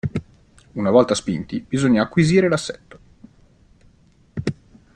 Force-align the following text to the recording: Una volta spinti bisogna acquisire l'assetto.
Una 0.73 0.89
volta 0.89 1.13
spinti 1.13 1.59
bisogna 1.61 2.01
acquisire 2.01 2.49
l'assetto. 2.49 2.99